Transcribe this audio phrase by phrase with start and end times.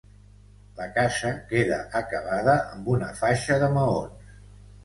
[0.77, 4.35] La casa queda acabada amb una faixa de maons.